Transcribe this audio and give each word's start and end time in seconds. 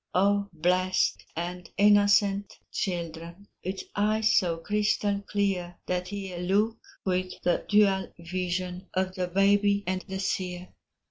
Oh, 0.15 0.49
blessed 0.51 1.23
and 1.35 1.69
innocent 1.77 2.57
children, 2.71 3.47
With 3.63 3.83
eyes 3.95 4.35
so 4.35 4.57
crystal 4.57 5.21
clear, 5.27 5.75
That 5.85 6.11
ye 6.11 6.35
look 6.39 6.79
with 7.05 7.39
the 7.43 7.63
dual 7.69 8.11
vision 8.17 8.87
Of 8.95 9.13
the 9.13 9.27
baby 9.27 9.83
and 9.85 10.03
the 10.07 10.17
seer. 10.19 10.69